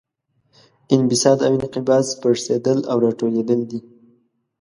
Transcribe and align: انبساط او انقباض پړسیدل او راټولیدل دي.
انبساط 0.95 1.39
او 1.45 1.51
انقباض 1.57 2.05
پړسیدل 2.21 2.79
او 2.91 2.97
راټولیدل 3.05 3.59
دي. 3.69 3.79